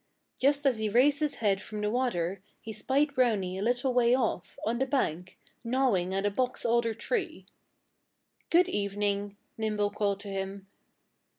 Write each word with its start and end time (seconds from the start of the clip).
Just 0.39 0.65
as 0.65 0.79
he 0.79 0.89
raised 0.89 1.19
his 1.19 1.35
head 1.35 1.61
from 1.61 1.81
the 1.81 1.91
water 1.91 2.41
he 2.59 2.73
spied 2.73 3.13
Brownie 3.13 3.59
a 3.59 3.61
little 3.61 3.93
way 3.93 4.15
off, 4.17 4.57
on 4.65 4.79
the 4.79 4.87
bank, 4.87 5.37
gnawing 5.63 6.11
at 6.11 6.25
a 6.25 6.31
box 6.31 6.65
alder 6.65 6.95
tree. 6.95 7.45
"Good 8.49 8.67
evening!" 8.67 9.37
Nimble 9.59 9.91
called 9.91 10.19
to 10.21 10.29
him. 10.29 10.65